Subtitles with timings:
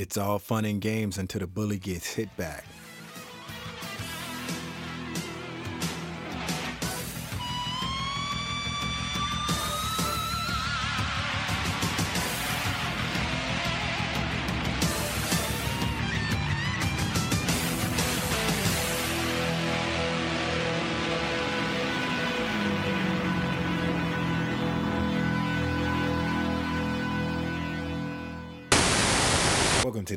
[0.00, 2.64] It's all fun and games until the bully gets hit back.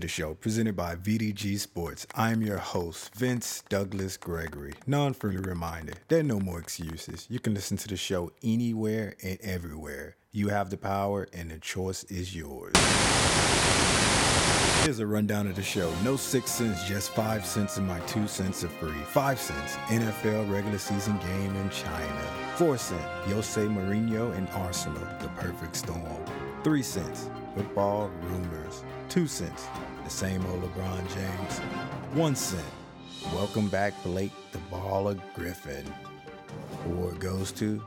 [0.02, 2.08] The show, presented by VDG Sports.
[2.16, 4.74] I'm your host, Vince Douglas Gregory.
[4.88, 7.28] Non friendly reminder there are no more excuses.
[7.30, 10.16] You can listen to the show anywhere and everywhere.
[10.32, 12.74] You have the power, and the choice is yours.
[14.84, 15.94] Here's a rundown of the show.
[16.04, 19.00] No six cents, just five cents, and my two cents are free.
[19.06, 22.22] Five cents, NFL regular season game in China.
[22.56, 26.26] Four cents, Jose Mourinho and Arsenal, the perfect storm.
[26.64, 28.84] Three cents, football rumors.
[29.08, 29.68] Two cents,
[30.12, 31.60] same old LeBron James.
[32.14, 32.62] One cent,
[33.34, 35.86] welcome back Blake the Brawler Griffin.
[36.86, 37.82] Award goes to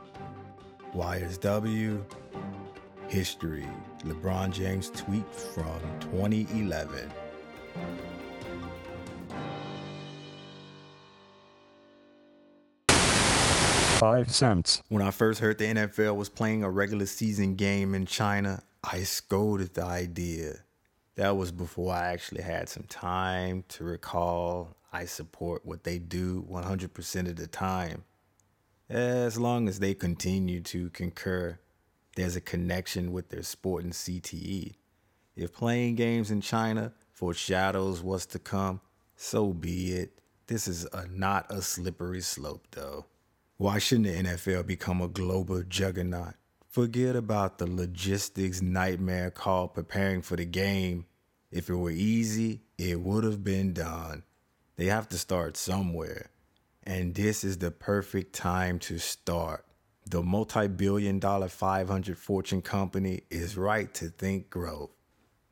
[0.95, 2.03] YSW.
[3.07, 3.67] History,
[3.99, 7.11] LeBron James tweet from 2011.
[13.99, 14.81] Five cents.
[14.89, 19.03] When I first heard the NFL was playing a regular season game in China, I
[19.03, 20.64] scolded the idea.
[21.15, 26.45] That was before I actually had some time to recall I support what they do
[26.49, 28.03] 100% of the time.
[28.89, 31.57] As long as they continue to concur,
[32.15, 34.75] there's a connection with their sport and CTE.
[35.35, 38.81] If playing games in China foreshadows what's to come,
[39.15, 40.19] so be it.
[40.47, 43.05] This is a, not a slippery slope, though.
[43.57, 46.35] Why shouldn't the NFL become a global juggernaut?
[46.75, 51.05] Forget about the logistics nightmare called preparing for the game.
[51.49, 54.23] If it were easy, it would have been done.
[54.75, 56.31] They have to start somewhere.
[56.83, 59.63] And this is the perfect time to start.
[60.09, 64.91] The multi billion dollar 500 Fortune company is right to think growth.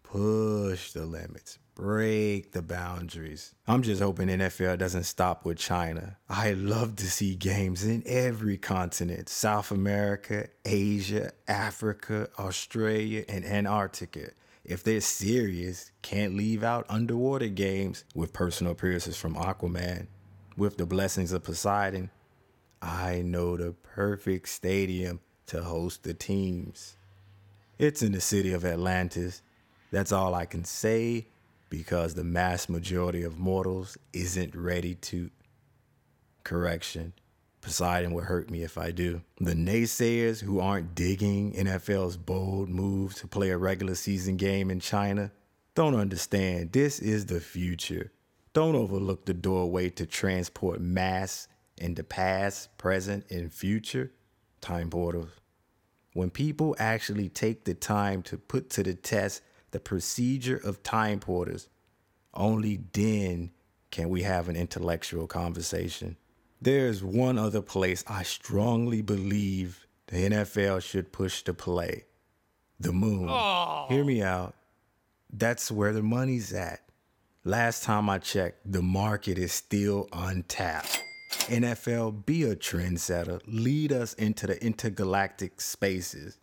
[0.04, 3.56] Push the limits, break the boundaries.
[3.68, 6.18] I'm just hoping NFL doesn't stop with China.
[6.30, 14.32] I love to see games in every continent South America, Asia, Africa, Australia, and Antarctica.
[14.64, 20.08] If they're serious, can't leave out underwater games with personal appearances from Aquaman.
[20.56, 22.12] With the blessings of Poseidon,
[22.82, 26.96] I know the perfect stadium to host the teams.
[27.80, 29.42] It's in the city of Atlantis.
[29.92, 31.28] That's all I can say
[31.74, 35.32] because the mass majority of mortals isn't ready to.
[36.44, 37.14] Correction.
[37.62, 39.24] Poseidon would hurt me if I do.
[39.40, 44.82] The naysayers who aren't digging NFL's bold move to play a regular season game in
[44.82, 45.32] China
[45.74, 48.12] don't understand this is the future.
[48.54, 51.48] Don't overlook the doorway to transport mass
[51.80, 54.12] into past, present, and future
[54.62, 55.32] time portals.
[56.14, 59.42] When people actually take the time to put to the test
[59.74, 61.68] the procedure of time porters,
[62.34, 63.52] only then
[63.92, 66.16] can we have an intellectual conversation.
[66.62, 72.06] There's one other place I strongly believe the NFL should push to play
[72.80, 73.28] the moon.
[73.90, 74.56] Hear me out.
[75.32, 76.82] That's where the money's at.
[77.44, 81.04] Last time I checked, the market is still untapped.
[81.32, 83.42] NFL, be a trendsetter.
[83.48, 86.38] Lead us into the intergalactic spaces.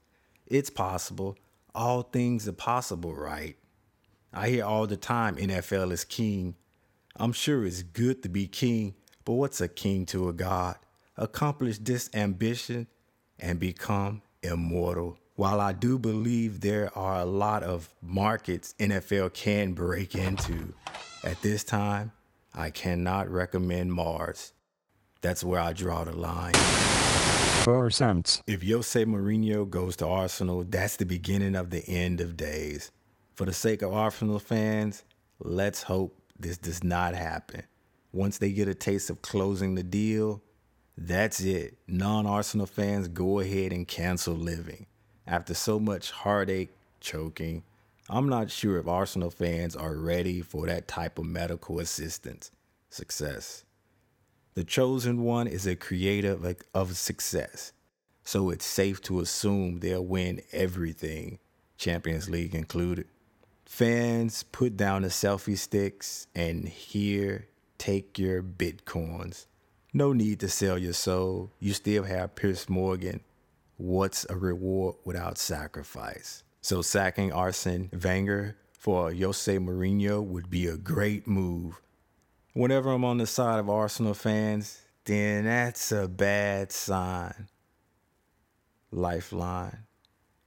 [0.47, 1.39] It's possible.
[1.75, 3.57] All things are possible, right?
[4.33, 6.57] I hear all the time NFL is king.
[7.17, 8.95] I'm sure it's good to be king,
[9.25, 10.77] but what's a king to a god?
[11.17, 12.87] Accomplish this ambition
[13.39, 15.19] and become immortal.
[15.37, 20.75] While I do believe there are a lot of markets NFL can break into,
[21.25, 22.13] at this time,
[22.55, 24.53] I cannot recommend Mars.
[25.23, 26.55] That's where I draw the line.
[27.91, 28.43] Cents.
[28.47, 32.91] If Jose Mourinho goes to Arsenal, that's the beginning of the end of days.
[33.35, 35.05] For the sake of Arsenal fans,
[35.39, 37.65] let's hope this does not happen.
[38.13, 40.43] Once they get a taste of closing the deal,
[40.97, 41.77] that's it.
[41.87, 44.87] Non Arsenal fans go ahead and cancel living.
[45.27, 46.71] After so much heartache,
[47.01, 47.63] choking,
[48.09, 52.51] I'm not sure if Arsenal fans are ready for that type of medical assistance.
[52.89, 53.65] Success.
[54.61, 56.39] The chosen one is a creator
[56.75, 57.73] of, success,
[58.23, 61.39] so it's safe to assume they'll win everything,
[61.79, 63.07] Champions League included.
[63.65, 67.49] Fans, put down the selfie sticks and here,
[67.79, 69.47] take your bitcoins.
[69.95, 71.53] No need to sell your soul.
[71.59, 73.21] You still have Piers Morgan.
[73.79, 76.43] What's a reward without sacrifice?
[76.61, 81.81] So sacking Arsene Wenger for Jose Mourinho would be a great move.
[82.53, 87.49] Whenever I'm on the side of Arsenal fans, then that's a bad sign.
[88.91, 89.85] Lifeline.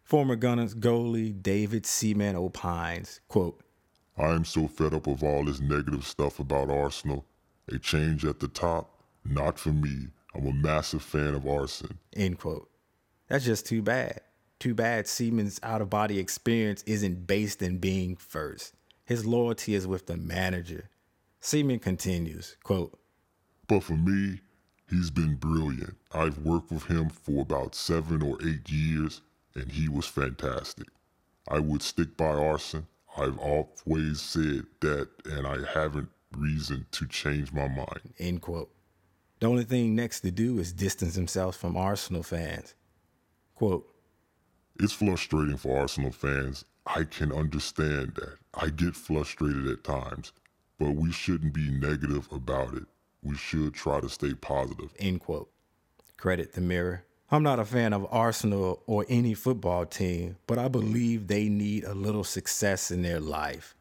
[0.04, 3.62] Former Gunners goalie David Seaman opines, quote,
[4.18, 7.26] I am so fed up of all this negative stuff about Arsenal.
[7.72, 10.08] A change at the top, not for me.
[10.36, 11.98] I'm a massive fan of Arsene.
[12.14, 12.70] End quote.
[13.30, 14.20] That's just too bad.
[14.60, 18.74] Too bad Seaman's out of body experience isn't based in being first.
[19.06, 20.90] His loyalty is with the manager.
[21.46, 22.98] Seaman continues, quote,
[23.68, 24.40] But for me,
[24.90, 25.98] he's been brilliant.
[26.14, 29.20] I've worked with him for about seven or eight years,
[29.54, 30.88] and he was fantastic.
[31.50, 32.88] I would stick by Arsene.
[33.18, 38.14] I've always said that, and I haven't reason to change my mind.
[38.18, 38.72] End quote.
[39.42, 42.74] The only thing next to do is distance himself from Arsenal fans.
[43.56, 43.86] Quote,
[44.80, 46.64] It's frustrating for Arsenal fans.
[46.88, 48.38] I can understand that.
[48.54, 50.32] I get frustrated at times,
[50.80, 52.84] but we shouldn't be negative about it.
[53.22, 54.92] We should try to stay positive.
[55.00, 55.50] end quote.
[56.18, 57.04] Credit the mirror.
[57.32, 61.84] I'm not a fan of Arsenal or any football team, but I believe they need
[61.84, 63.76] a little success in their life.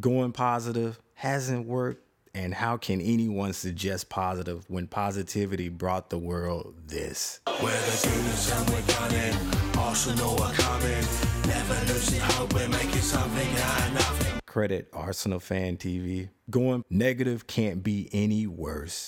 [0.00, 2.02] Going positive hasn't worked,
[2.34, 7.40] and how can anyone suggest positive when positivity brought the world this?
[7.46, 9.78] We're the gooners and we're gunning.
[9.78, 11.04] Arsenal are coming.
[11.46, 12.52] Never losing hope.
[12.54, 14.33] We're making something out of nothing.
[14.54, 16.28] Credit Arsenal Fan TV.
[16.48, 19.04] Going negative can't be any worse.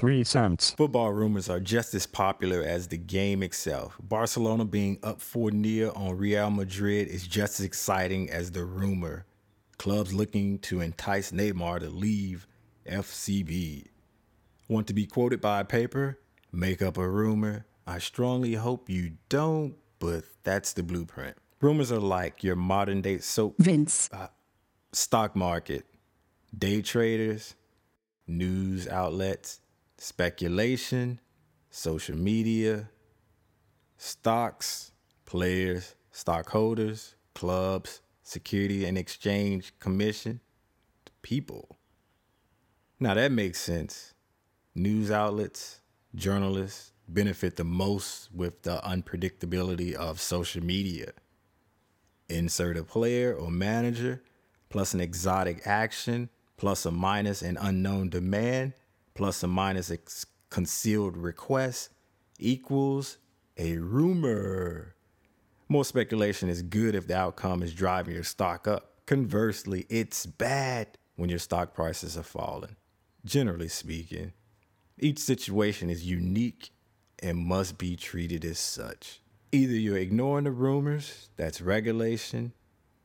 [0.00, 0.74] 3 cents.
[0.76, 3.96] Football rumors are just as popular as the game itself.
[4.02, 9.24] Barcelona being up 4 0 on Real Madrid is just as exciting as the rumor.
[9.78, 12.48] Clubs looking to entice Neymar to leave
[12.90, 13.86] FCB.
[14.66, 16.18] Want to be quoted by a paper?
[16.50, 17.66] Make up a rumor?
[17.86, 21.36] I strongly hope you don't, but that's the blueprint.
[21.64, 24.10] Rumors are like your modern day soap Vince.
[24.12, 24.26] Uh,
[24.92, 25.86] stock market,
[26.58, 27.54] day traders,
[28.26, 29.60] news outlets,
[29.96, 31.20] speculation,
[31.70, 32.90] social media,
[33.96, 34.92] stocks,
[35.24, 40.40] players, stockholders, clubs, Security and Exchange Commission,
[41.22, 41.78] people.
[43.00, 44.12] Now that makes sense.
[44.74, 45.80] News outlets,
[46.14, 51.14] journalists benefit the most with the unpredictability of social media
[52.28, 54.22] insert a player or manager,
[54.70, 58.72] plus an exotic action, plus a minus an unknown demand,
[59.14, 59.98] plus a minus a
[60.50, 61.90] concealed request
[62.38, 63.18] equals
[63.56, 64.94] a rumor.
[65.68, 68.92] More speculation is good if the outcome is driving your stock up.
[69.06, 72.76] Conversely, it's bad when your stock prices are falling.
[73.24, 74.32] Generally speaking,
[74.98, 76.70] each situation is unique
[77.20, 79.20] and must be treated as such.
[79.54, 82.52] Either you're ignoring the rumors, that's regulation,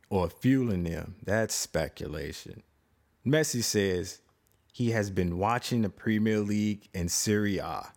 [0.09, 2.63] or fueling them, that's speculation.
[3.23, 4.21] Messi says
[4.73, 7.93] he has been watching the Premier League and Serie A.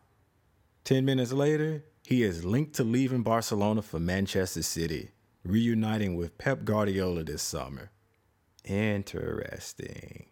[0.85, 5.13] 10 minutes later, he is linked to leaving Barcelona for Manchester City,
[5.45, 7.91] reuniting with Pep Guardiola this summer.
[8.67, 10.27] Interesting.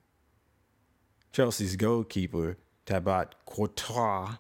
[1.33, 4.35] Chelsea's goalkeeper, Thibaut Courtois,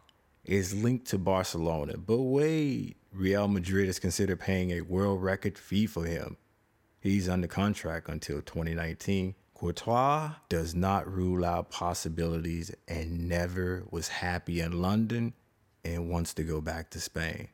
[0.44, 1.96] is linked to Barcelona.
[1.96, 6.36] But wait, Real Madrid is considered paying a world record fee for him.
[7.00, 9.34] He's under contract until 2019.
[9.54, 15.34] Courtois does not rule out possibilities and never was happy in London
[15.84, 17.48] and wants to go back to Spain.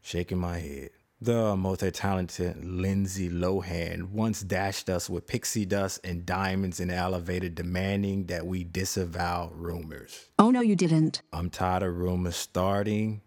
[0.00, 0.90] Shaking my head.
[1.20, 6.94] The multi talented Lindsay Lohan once dashed us with pixie dust and diamonds in the
[6.94, 10.30] elevator, demanding that we disavow rumors.
[10.38, 11.22] Oh, no, you didn't.
[11.32, 13.20] I'm tired of rumors starting.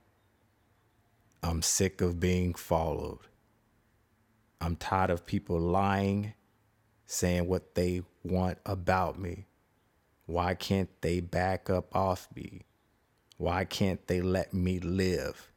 [1.44, 3.20] I'm sick of being followed.
[4.62, 6.34] I'm tired of people lying,
[7.06, 9.46] saying what they want about me.
[10.25, 12.63] Why can't they back up off me?
[13.38, 15.51] Why can't they let me live?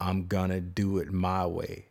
[0.00, 1.86] I'm gonna do it my way.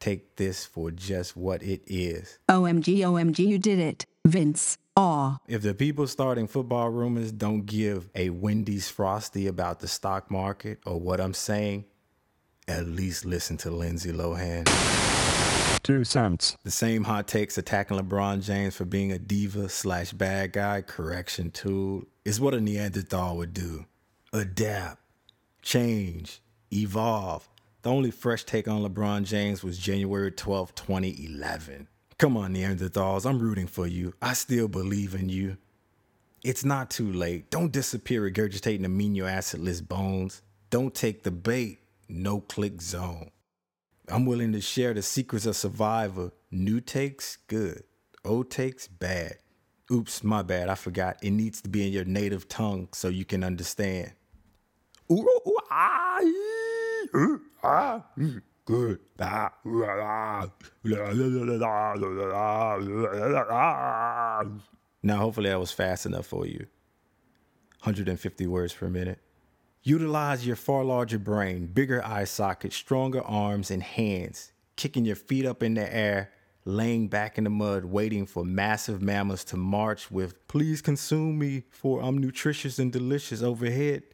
[0.00, 2.38] Take this for just what it is.
[2.48, 4.06] OMG, OMG, you did it.
[4.26, 4.78] Vince.
[4.96, 5.38] Aw.
[5.46, 10.78] If the people starting football rumors don't give a Wendy's Frosty about the stock market
[10.86, 11.84] or what I'm saying,
[12.68, 14.64] at least listen to Lindsay Lohan.
[15.82, 16.56] 2 cents.
[16.64, 21.50] The same hot takes attacking LeBron James for being a diva slash bad guy correction
[21.50, 23.84] tool is what a Neanderthal would do.
[24.32, 25.02] Adapt,
[25.60, 26.40] change,
[26.72, 27.48] evolve.
[27.82, 31.86] The only fresh take on LeBron James was January 12, 2011.
[32.16, 34.14] Come on, Neanderthals, I'm rooting for you.
[34.22, 35.58] I still believe in you.
[36.42, 37.50] It's not too late.
[37.50, 40.40] Don't disappear regurgitating amino acidless bones.
[40.70, 43.30] Don't take the bait no click zone.
[44.08, 46.32] I'm willing to share the secrets of survival.
[46.50, 47.84] New takes, good.
[48.24, 49.36] Old takes, bad.
[49.90, 50.68] Oops, my bad.
[50.68, 51.18] I forgot.
[51.22, 54.12] It needs to be in your native tongue so you can understand.
[55.10, 58.02] Ooh, ooh, ah, ah, ah, ooh, ah,
[58.64, 58.98] good.
[65.02, 66.66] Now, hopefully, that was fast enough for you.
[67.82, 69.18] 150 words per minute.
[69.86, 75.44] Utilize your far larger brain, bigger eye sockets, stronger arms and hands, kicking your feet
[75.44, 76.30] up in the air,
[76.64, 81.64] laying back in the mud, waiting for massive mammals to march with, please consume me,
[81.68, 84.04] for I'm nutritious and delicious overhead.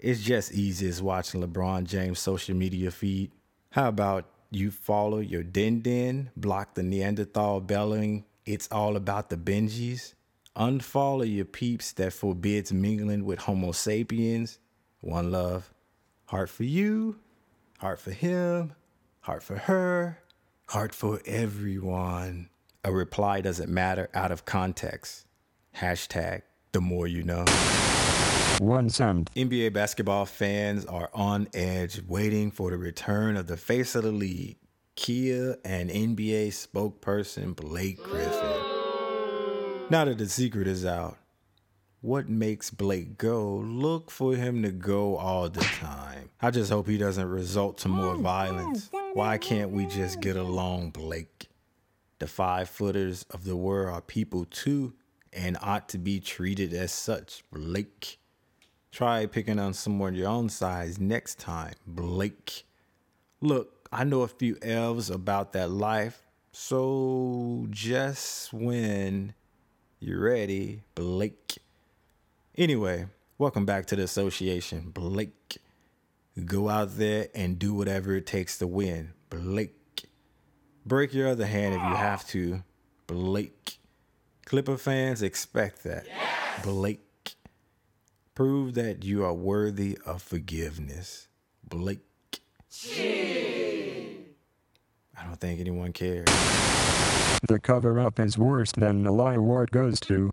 [0.00, 3.30] It's just easy as watching LeBron James' social media feed.
[3.70, 9.36] How about you follow your din din, block the Neanderthal bellowing, it's all about the
[9.36, 10.14] Benjis,
[10.56, 14.58] unfollow your peeps that forbids mingling with Homo sapiens.
[15.00, 15.72] One love.
[16.26, 17.20] Heart for you,
[17.78, 18.74] heart for him,
[19.20, 20.18] heart for her,
[20.66, 22.50] heart for everyone.
[22.84, 25.26] A reply doesn't matter out of context.
[25.76, 27.44] Hashtag the more you know.
[28.58, 29.30] One cent.
[29.34, 34.10] NBA basketball fans are on edge waiting for the return of the face of the
[34.10, 34.56] league,
[34.96, 38.62] Kia and NBA spokesperson Blake Griffin.
[39.90, 41.16] Now that the secret is out,
[42.00, 43.56] what makes Blake go?
[43.56, 46.30] Look for him to go all the time.
[46.40, 48.88] I just hope he doesn't result to more mm, violence.
[48.88, 51.48] Mm, mm, Why can't we just get along, Blake?
[52.20, 54.94] The five footers of the world are people too
[55.32, 58.18] and ought to be treated as such, Blake.
[58.92, 62.64] Try picking on someone your own size next time, Blake.
[63.40, 69.34] Look, I know a few elves about that life, so just when
[70.00, 71.58] you're ready, Blake.
[72.58, 73.06] Anyway,
[73.38, 75.58] welcome back to the association, Blake.
[76.44, 79.76] Go out there and do whatever it takes to win, Blake.
[80.84, 82.64] Break your other hand if you have to,
[83.06, 83.78] Blake.
[84.44, 86.08] Clipper fans expect that,
[86.64, 87.36] Blake.
[88.34, 91.28] Prove that you are worthy of forgiveness,
[91.62, 92.00] Blake.
[95.16, 96.26] I don't think anyone cares.
[97.46, 100.32] The cover up is worse than the lie award goes to.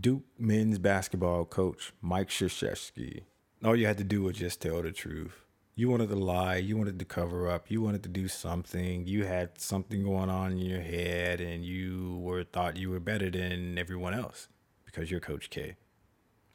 [0.00, 3.24] Duke men's basketball coach Mike Krzyzewski.
[3.62, 5.44] All you had to do was just tell the truth.
[5.74, 9.24] You wanted to lie, you wanted to cover up, you wanted to do something, you
[9.24, 13.78] had something going on in your head, and you were thought you were better than
[13.78, 14.48] everyone else
[14.84, 15.76] because you're Coach K.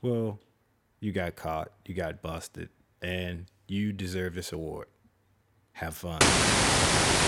[0.01, 0.39] Well,
[0.99, 2.69] you got caught, you got busted,
[3.01, 4.87] and you deserve this award.
[5.73, 6.19] Have fun.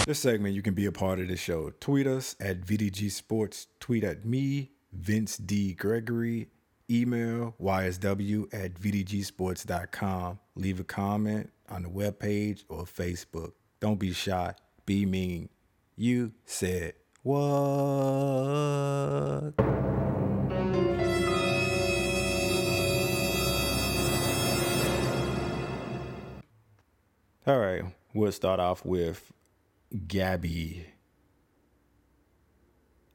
[0.05, 1.71] This segment, you can be a part of the show.
[1.79, 3.67] Tweet us at VDG Sports.
[3.79, 5.73] Tweet at me, Vince D.
[5.73, 6.47] Gregory.
[6.91, 10.39] Email ysw at vdgsports.com.
[10.55, 13.51] Leave a comment on the webpage or Facebook.
[13.79, 14.53] Don't be shy.
[14.85, 15.49] Be mean.
[15.95, 17.35] You said what?
[27.47, 29.31] All right, we'll start off with
[30.07, 30.85] Gabby.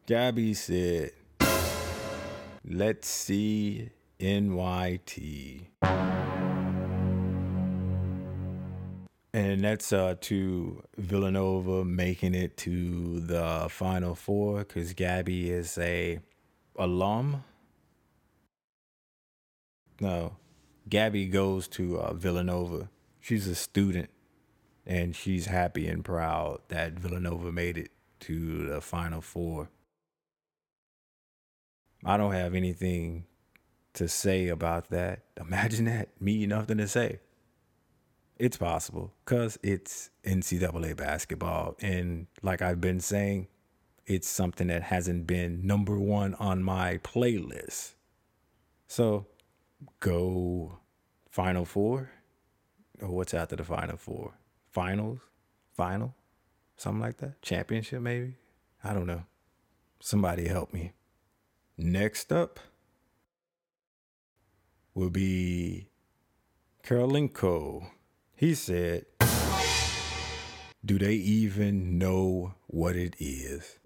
[0.07, 1.13] Gabby said,
[2.67, 5.67] Let's see NYT.
[9.35, 16.21] And that's uh, to Villanova making it to the Final Four because Gabby is a
[16.79, 17.45] alum.
[20.01, 20.37] No,
[20.89, 22.89] Gabby goes to uh, Villanova.
[23.21, 24.09] She's a student,
[24.87, 27.91] and she's happy and proud that Villanova made it
[28.21, 29.69] to the Final Four.
[32.05, 33.25] I don't have anything
[33.95, 35.21] to say about that.
[35.41, 37.21] Imagine that, me nothing to say.
[38.37, 41.77] It's possible because it's NCAA basketball.
[41.81, 43.47] And like I've been saying,
[44.07, 47.95] it's something that hasn't been number one on my playlist.
[48.87, 49.27] So
[50.01, 50.79] go
[51.31, 52.11] Final Four.
[53.01, 54.35] Or what's after the Final Four?
[54.71, 55.21] Finals?
[55.73, 56.15] Final?
[56.77, 57.41] Something like that?
[57.43, 58.37] Championship, maybe?
[58.83, 59.25] I don't know.
[60.01, 60.93] Somebody help me.
[61.77, 62.61] Next up
[64.95, 65.89] will be
[66.85, 67.89] Karolinko.
[68.37, 69.07] He said,
[70.85, 73.79] Do they even know what it is?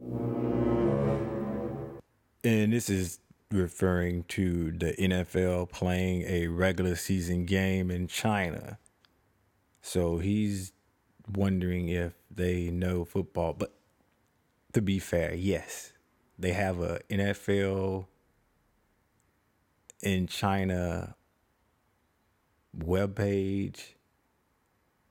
[2.45, 8.79] And this is referring to the NFL playing a regular season game in China.
[9.81, 10.73] So he's
[11.35, 13.55] wondering if they know football.
[13.55, 13.73] But
[14.75, 15.93] to be fair, yes,
[16.39, 18.07] they have a NFL
[20.03, 21.17] in China
[22.77, 23.95] webpage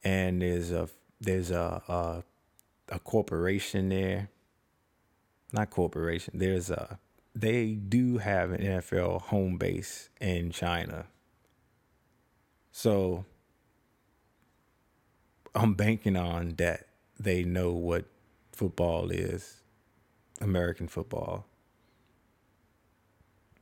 [0.04, 2.24] and there's a there's a, a
[2.90, 4.30] a corporation there.
[5.52, 6.38] Not corporation.
[6.38, 7.00] There's a
[7.36, 11.06] they do have an NFL home base in China.
[12.72, 13.26] So
[15.54, 16.88] I'm banking on that
[17.20, 18.06] they know what
[18.52, 19.62] football is,
[20.42, 21.46] American football.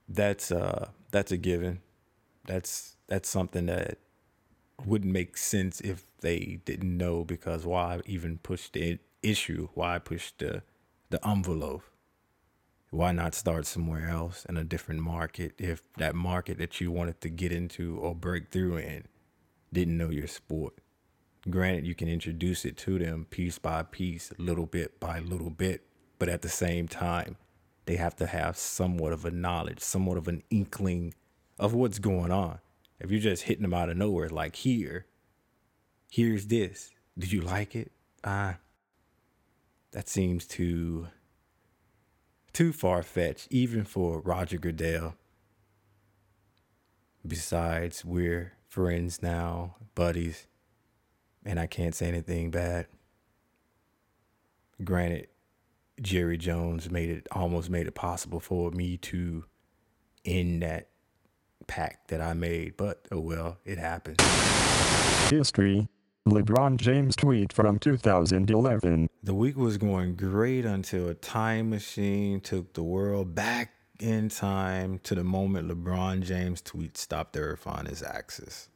[0.07, 1.81] That's uh that's a given.
[2.45, 3.97] That's that's something that
[4.85, 9.69] wouldn't make sense if they didn't know because why even push the issue?
[9.73, 10.63] Why push the
[11.09, 11.83] the envelope?
[12.91, 17.19] Why not start somewhere else in a different market if that market that you wanted
[17.21, 19.05] to get into or break through in
[19.73, 20.75] didn't know your sport?
[21.49, 25.85] Granted, you can introduce it to them piece by piece, little bit by little bit,
[26.17, 27.37] but at the same time,
[27.85, 31.13] they have to have somewhat of a knowledge, somewhat of an inkling
[31.59, 32.59] of what's going on.
[32.99, 35.05] If you're just hitting them out of nowhere, like here,
[36.09, 36.91] here's this.
[37.17, 37.91] Did you like it?
[38.23, 38.53] Ah, uh,
[39.91, 41.07] that seems too
[42.53, 45.15] too far fetched, even for Roger Goodell.
[47.27, 50.47] Besides, we're friends now, buddies,
[51.45, 52.87] and I can't say anything bad.
[54.83, 55.27] Granted,
[56.01, 59.45] Jerry Jones made it almost made it possible for me to
[60.25, 60.89] end that
[61.67, 64.21] pact that I made, but oh well, it happened.
[65.29, 65.87] History.
[66.27, 69.09] LeBron James tweet from 2011.
[69.21, 74.99] The week was going great until a time machine took the world back in time
[75.03, 78.69] to the moment LeBron James tweet stopped the earth on its axis.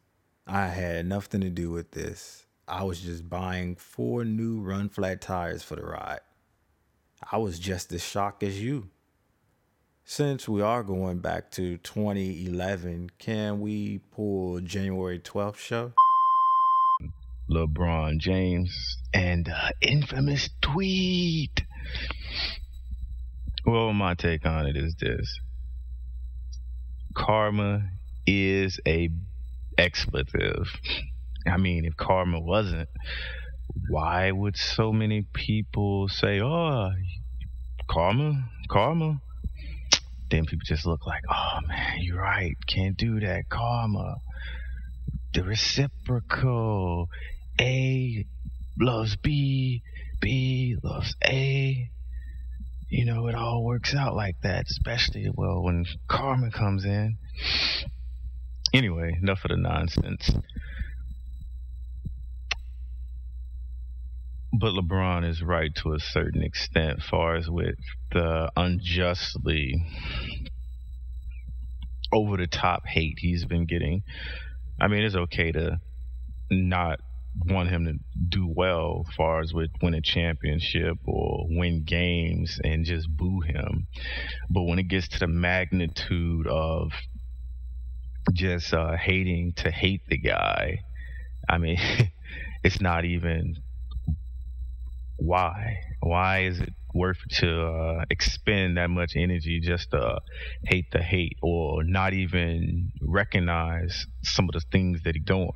[0.46, 2.46] I had nothing to do with this.
[2.68, 6.20] I was just buying four new run flat tires for the ride.
[7.32, 8.90] I was just as shocked as you
[10.10, 15.94] since we are going back to 2011, can we pull January 12th show?
[17.48, 21.62] LeBron James and uh, infamous tweet.
[23.64, 25.40] Well, my take on it is this:
[27.16, 27.84] karma
[28.26, 29.10] is a
[29.78, 30.68] expletive.
[31.46, 32.90] I mean, if karma wasn't,
[33.90, 36.90] why would so many people say, "Oh,
[37.90, 39.22] karma, karma"?
[40.30, 42.56] then people just look like, oh man, you're right.
[42.68, 43.50] Can't do that.
[43.50, 44.18] Karma.
[45.34, 47.10] The reciprocal.
[47.60, 48.26] A
[48.80, 49.82] loves B.
[50.22, 51.90] B loves A.
[52.90, 57.18] You know, it all works out like that, especially, well, when karma comes in.
[58.74, 60.32] Anyway, enough of the nonsense.
[64.52, 67.78] But LeBron is right to a certain extent, far as with
[68.12, 69.76] the unjustly
[72.12, 74.02] over the top hate he's been getting.
[74.82, 75.80] I mean, it's okay to
[76.50, 77.00] not
[77.46, 77.94] want him to
[78.28, 83.88] do well, far as with win a championship or win games and just boo him.
[84.50, 86.92] But when it gets to the magnitude of
[88.34, 90.80] just uh, hating to hate the guy,
[91.48, 91.78] I mean,
[92.64, 93.58] it's not even
[95.20, 95.76] why?
[96.02, 100.20] Why is it worth to uh, expend that much energy just to
[100.64, 105.52] hate the hate or not even recognize some of the things that he's doing?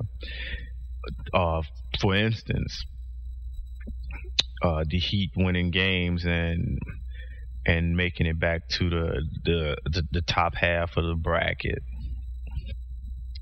[1.33, 1.61] Uh,
[1.99, 2.85] for instance,
[4.61, 6.79] uh, the Heat winning games and
[7.65, 11.83] and making it back to the the the, the top half of the bracket,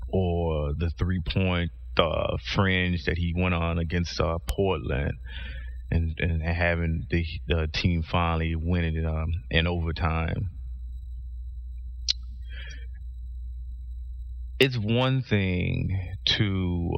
[0.07, 5.13] or the three point uh, fringe that he went on against uh, Portland
[5.91, 10.49] and, and having the, the team finally winning um, in overtime.
[14.59, 16.91] It's one thing to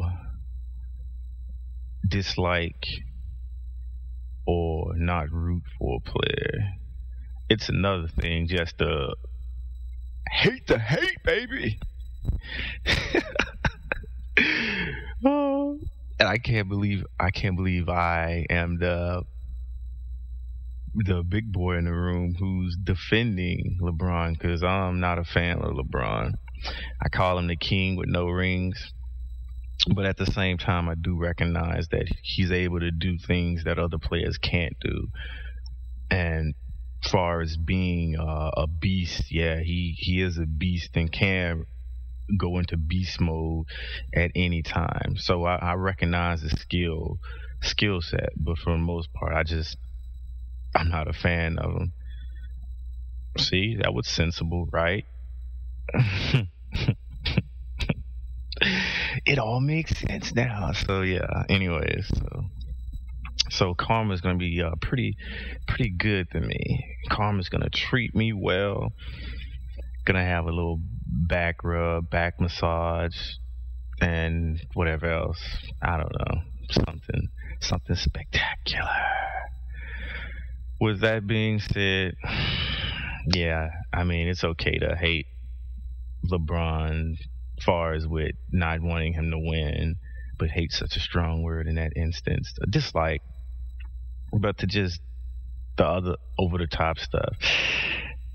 [2.07, 2.85] dislike
[4.45, 6.69] or not root for a player.
[7.49, 9.15] It's another thing just to
[10.29, 11.79] hate the hate, baby.
[15.25, 15.79] oh,
[16.23, 19.23] and I can't believe I can't believe I am the
[20.95, 25.75] the big boy in the room who's defending LeBron because I'm not a fan of
[25.75, 26.31] LeBron.
[27.03, 28.93] I call him the king with no rings.
[29.93, 33.77] But at the same time, I do recognize that he's able to do things that
[33.77, 35.07] other players can't do.
[36.09, 36.53] And
[37.11, 41.65] far as being uh, a beast, yeah, he, he is a beast and can
[42.37, 43.65] go into beast mode
[44.13, 45.15] at any time.
[45.17, 47.19] So I, I recognize the skill
[47.61, 49.77] skill set, but for the most part, I just
[50.75, 51.93] I'm not a fan of them.
[53.37, 55.05] See, that was sensible, right?
[59.25, 60.71] it all makes sense now.
[60.73, 61.43] So yeah.
[61.49, 62.45] Anyways, so
[63.49, 65.17] So karma's gonna be uh, pretty,
[65.67, 66.97] pretty good to me.
[67.09, 68.93] Karma's gonna treat me well.
[70.05, 70.81] Gonna have a little
[71.13, 73.15] back rub, back massage,
[74.01, 75.41] and whatever else.
[75.81, 78.89] I don't know, something, something spectacular.
[80.81, 82.15] With that being said,
[83.33, 85.27] yeah, I mean it's okay to hate
[86.29, 87.17] LeBron,
[87.65, 89.95] far as with not wanting him to win,
[90.39, 92.53] but hate such a strong word in that instance.
[92.61, 93.21] A Dislike
[94.39, 94.99] but to just
[95.77, 97.35] the other over the top stuff,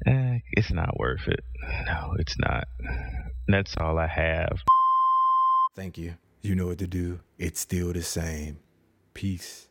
[0.06, 1.44] eh, it's not worth it.
[1.86, 2.68] No, it's not.
[3.46, 4.62] That's all I have.
[5.74, 6.14] Thank you.
[6.42, 7.20] You know what to do.
[7.38, 8.58] It's still the same.
[9.14, 9.68] Peace.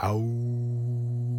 [0.00, 1.37] Out.